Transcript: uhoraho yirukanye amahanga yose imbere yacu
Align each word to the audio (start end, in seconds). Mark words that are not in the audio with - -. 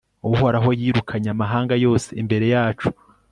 uhoraho 0.31 0.69
yirukanye 0.79 1.29
amahanga 1.35 1.73
yose 1.85 2.09
imbere 2.21 2.45
yacu 2.55 2.87